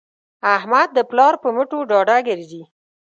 [0.55, 2.61] احمد د پلار په مټو ډاډه ګرځي.